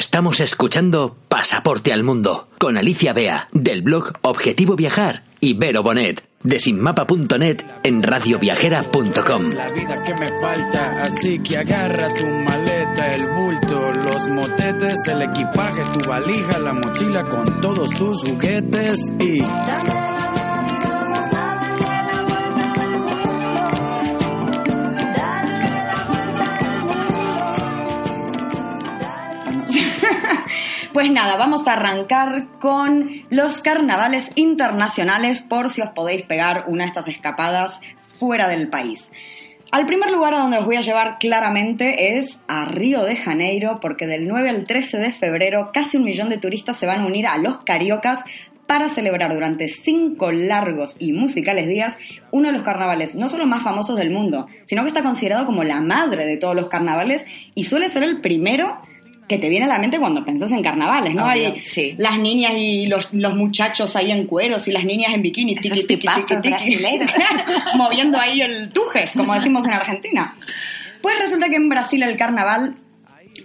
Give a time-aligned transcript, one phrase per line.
[0.00, 6.26] Estamos escuchando Pasaporte al Mundo con Alicia Bea del blog Objetivo Viajar y Vero Bonet
[6.42, 9.50] de sinmapa.net en radioviajera.com.
[9.52, 15.20] La vida que me falta, así que agarra tu maleta, el bulto, los motetes, el
[15.20, 19.42] equipaje, tu valija, la mochila con todos tus juguetes y...
[31.00, 36.84] Pues nada, vamos a arrancar con los carnavales internacionales por si os podéis pegar una
[36.84, 37.80] de estas escapadas
[38.18, 39.10] fuera del país.
[39.72, 43.78] Al primer lugar a donde os voy a llevar claramente es a Río de Janeiro,
[43.80, 47.06] porque del 9 al 13 de febrero casi un millón de turistas se van a
[47.06, 48.22] unir a los cariocas
[48.66, 51.96] para celebrar durante cinco largos y musicales días
[52.30, 55.64] uno de los carnavales no solo más famosos del mundo, sino que está considerado como
[55.64, 58.78] la madre de todos los carnavales y suele ser el primero
[59.30, 61.22] que te viene a la mente cuando pensás en carnavales, ¿no?
[61.22, 61.94] Obvio, Hay sí.
[61.98, 65.54] las niñas y los, los muchachos ahí en cueros y las niñas en bikini,
[67.76, 70.34] moviendo ahí el tujes, como decimos en Argentina.
[71.00, 72.74] Pues resulta que en Brasil el carnaval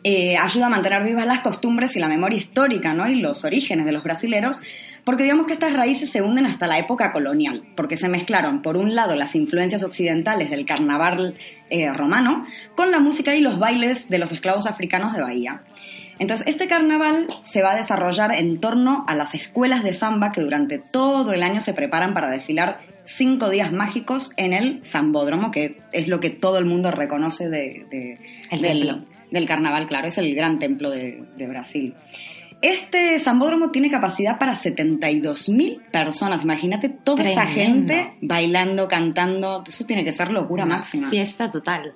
[0.03, 3.08] eh, ayuda a mantener vivas las costumbres y la memoria histórica, ¿no?
[3.08, 4.61] Y los orígenes de los brasileros,
[5.06, 8.75] porque digamos que estas raíces se hunden hasta la época colonial, porque se mezclaron, por
[8.75, 11.36] un lado, las influencias occidentales del carnaval
[11.70, 15.62] eh, romano con la música y los bailes de los esclavos africanos de Bahía.
[16.17, 20.42] Entonces, este carnaval se va a desarrollar en torno a las escuelas de samba que
[20.42, 25.81] durante todo el año se preparan para desfilar cinco días mágicos en el Zambódromo, que
[25.92, 28.17] es lo que todo el mundo reconoce de, de-
[28.50, 29.06] El del, templo.
[29.30, 31.94] del carnaval, claro, es el gran templo de, de Brasil.
[32.61, 36.44] Este Zambódromo tiene capacidad para 72.000 personas.
[36.44, 39.64] Imagínate toda esa gente bailando, cantando.
[39.67, 41.09] Eso tiene que ser locura máxima.
[41.09, 41.94] Fiesta total.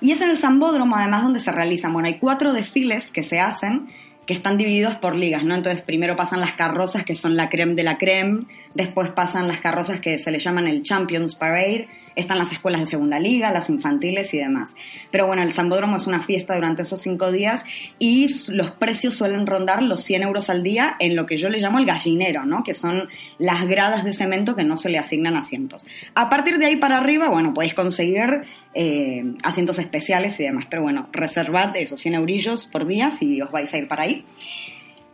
[0.00, 1.92] Y es en el Zambódromo, además, donde se realizan.
[1.92, 3.88] Bueno, hay cuatro desfiles que se hacen
[4.28, 5.54] que están divididos por ligas, ¿no?
[5.54, 8.40] Entonces, primero pasan las carrozas que son la creme de la creme,
[8.74, 12.86] después pasan las carrozas que se le llaman el Champions Parade, están las escuelas de
[12.86, 14.74] segunda liga, las infantiles y demás.
[15.10, 17.64] Pero bueno, el Zambódromo es una fiesta durante esos cinco días
[17.98, 21.60] y los precios suelen rondar los 100 euros al día en lo que yo le
[21.60, 22.64] llamo el gallinero, ¿no?
[22.64, 23.08] Que son
[23.38, 25.86] las gradas de cemento que no se le asignan asientos.
[26.14, 28.42] A partir de ahí para arriba, bueno, podéis conseguir
[28.74, 30.66] eh, asientos especiales y demás.
[30.68, 34.24] Pero bueno, reservad esos 100 eurillos por día si os vais a ir para ahí.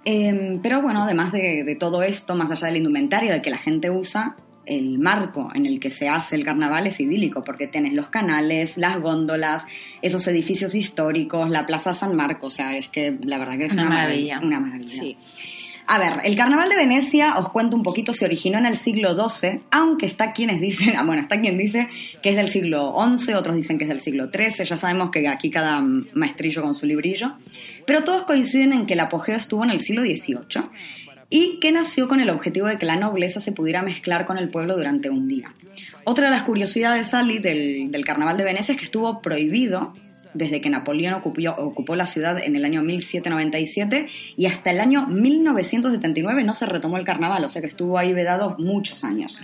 [0.05, 3.49] Em, pero bueno, además de, de todo esto, más allá de la indumentaria, de que
[3.49, 4.35] la gente usa,
[4.65, 8.77] el marco en el que se hace el carnaval es idílico, porque tienes los canales,
[8.77, 9.65] las góndolas,
[10.01, 13.73] esos edificios históricos, la Plaza San Marcos, o sea, es que la verdad que es
[13.73, 14.39] Una una, maravilla.
[14.39, 15.01] Una maravilla.
[15.01, 15.17] Sí.
[15.85, 19.13] A ver, el carnaval de Venecia, os cuento un poquito, se originó en el siglo
[19.29, 21.89] XII, aunque está quienes dicen, ah, bueno, está quien dice
[22.21, 25.27] que es del siglo XI, otros dicen que es del siglo XIII, ya sabemos que
[25.27, 27.33] aquí cada maestrillo con su librillo,
[27.85, 30.63] pero todos coinciden en que el apogeo estuvo en el siglo XVIII
[31.35, 34.49] y que nació con el objetivo de que la nobleza se pudiera mezclar con el
[34.49, 35.51] pueblo durante un día.
[36.03, 39.95] Otra de las curiosidades, Ali, del, del carnaval de Venecia es que estuvo prohibido
[40.35, 45.07] desde que Napoleón ocupó, ocupó la ciudad en el año 1797 y hasta el año
[45.07, 49.41] 1979 no se retomó el carnaval, o sea que estuvo ahí vedado muchos años.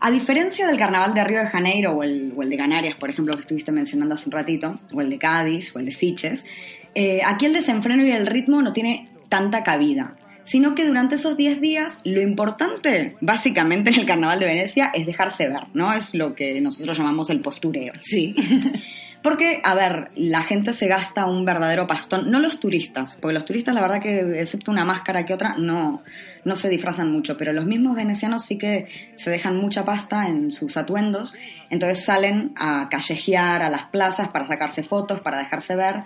[0.00, 3.10] A diferencia del carnaval de Río de Janeiro o el, o el de Canarias, por
[3.10, 6.46] ejemplo, que estuviste mencionando hace un ratito, o el de Cádiz o el de Siches,
[6.94, 10.16] eh, aquí el desenfreno y el ritmo no tiene tanta cabida,
[10.48, 15.04] sino que durante esos 10 días lo importante, básicamente en el carnaval de Venecia, es
[15.04, 15.92] dejarse ver, ¿no?
[15.92, 17.92] Es lo que nosotros llamamos el postureo.
[18.00, 18.34] Sí.
[19.22, 23.44] Porque, a ver, la gente se gasta un verdadero pastón, no los turistas, porque los
[23.44, 26.02] turistas la verdad que excepto una máscara que otra no,
[26.44, 28.86] no se disfrazan mucho, pero los mismos venecianos sí que
[29.16, 31.34] se dejan mucha pasta en sus atuendos,
[31.68, 36.04] entonces salen a callejear a las plazas para sacarse fotos, para dejarse ver.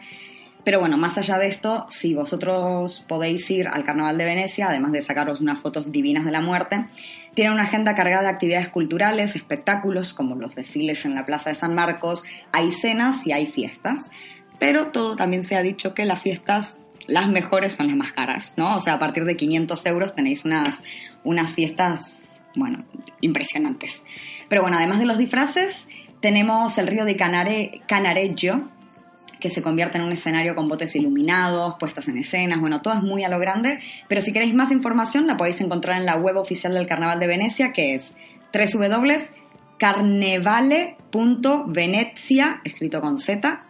[0.65, 4.93] Pero bueno, más allá de esto, si vosotros podéis ir al Carnaval de Venecia, además
[4.93, 6.87] de sacaros unas fotos divinas de la muerte,
[7.35, 11.57] tiene una agenda cargada de actividades culturales, espectáculos como los desfiles en la Plaza de
[11.57, 14.11] San Marcos, hay cenas y hay fiestas.
[14.61, 18.55] Pero todo también se ha dicho que las fiestas, las mejores son las más caras,
[18.57, 18.77] ¿no?
[18.77, 20.69] O sea, a partir de 500 euros tenéis unas,
[21.25, 22.85] unas fiestas, bueno,
[23.21, 24.05] impresionantes.
[24.49, 25.89] Pero bueno, además de los disfraces,
[26.21, 28.69] tenemos el río de Canare, Canareggio,
[29.43, 33.03] que se convierte en un escenario con botes iluminados, puestas en escenas, bueno, todo es
[33.03, 36.37] muy a lo grande, pero si queréis más información la podéis encontrar en la web
[36.37, 38.15] oficial del Carnaval de Venecia, que es
[39.83, 43.61] www.carnevale.venezia, escrito con z,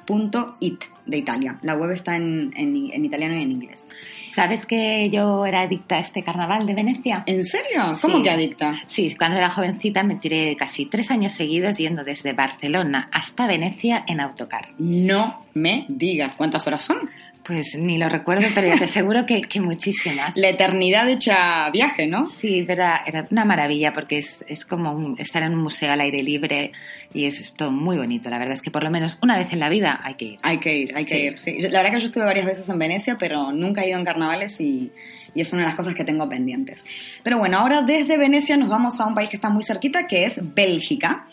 [0.60, 1.58] .it de Italia.
[1.62, 3.88] La web está en, en, en italiano y en inglés.
[4.32, 7.22] ¿Sabes que yo era adicta a este carnaval de Venecia?
[7.26, 7.92] ¿En serio?
[8.00, 8.22] ¿Cómo Sí.
[8.22, 8.74] que adicta?
[8.86, 14.04] Sí, cuando era jovencita me tiré casi tres años seguidos yendo desde Barcelona hasta Venecia
[14.06, 14.68] en autocar.
[14.78, 17.10] No me digas cuántas horas son.
[17.44, 20.36] Pues ni lo recuerdo, pero ya te aseguro que, que muchísimas.
[20.36, 22.24] La eternidad hecha viaje, ¿no?
[22.26, 26.00] Sí, era, era una maravilla porque es, es como un- estar en un museo al
[26.02, 26.70] aire libre
[27.12, 28.30] y es todo muy bonito.
[28.30, 30.38] La verdad es que por lo menos una vez en la vida hay que ir.
[30.42, 31.20] Hay que ir, hay que Sí.
[31.22, 31.38] ir.
[31.38, 31.68] sí.
[31.68, 34.60] La verdad que yo estuve varias veces en Venecia, pero nunca he ido en carnavales
[34.60, 34.92] y,
[35.34, 36.86] y es una de las cosas que tengo pendientes.
[37.24, 40.26] Pero bueno, ahora desde Venecia nos vamos a un país que está muy cerquita, que
[40.26, 41.26] es Bélgica.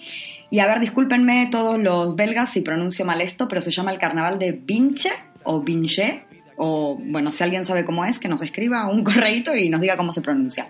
[0.51, 3.99] Y a ver, discúlpenme todos los belgas si pronuncio mal esto, pero se llama el
[3.99, 5.11] carnaval de Vinche
[5.49, 6.23] o Vinche.
[6.57, 9.97] O bueno, si alguien sabe cómo es, que nos escriba un correíto y nos diga
[9.97, 10.67] cómo se pronuncia.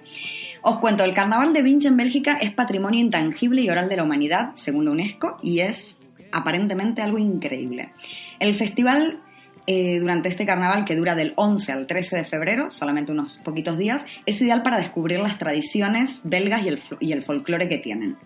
[0.61, 4.03] Os cuento, el carnaval de Vinche en Bélgica es patrimonio intangible y oral de la
[4.03, 5.97] humanidad, según la UNESCO, y es
[6.31, 7.91] aparentemente algo increíble.
[8.39, 9.19] El festival
[9.67, 13.77] eh, durante este carnaval que dura del 11 al 13 de febrero, solamente unos poquitos
[13.77, 18.17] días, es ideal para descubrir las tradiciones belgas y el, y el folclore que tienen.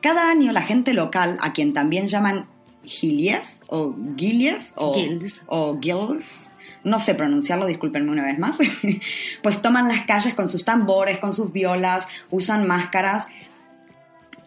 [0.00, 2.46] Cada año la gente local, a quien también llaman
[2.84, 5.42] gilies o gilies o, Guilds.
[5.46, 6.50] o guilds,
[6.82, 8.58] no sé pronunciarlo, discúlpenme una vez más,
[9.42, 13.26] pues toman las calles con sus tambores, con sus violas, usan máscaras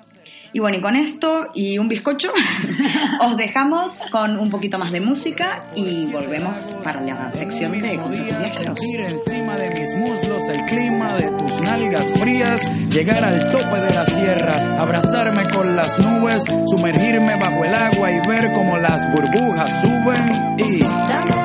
[0.53, 2.33] Y bueno, y con esto y un bizcocho,
[3.21, 8.39] os dejamos con un poquito más de música y volvemos para la sección de consejos
[8.39, 8.79] viajeros.
[8.79, 12.61] sentir encima de mis muslos el clima de tus nalgas frías,
[12.91, 18.27] llegar al tope de la sierra, abrazarme con las nubes, sumergirme bajo el agua y
[18.27, 21.40] ver cómo las burbujas suben y Dame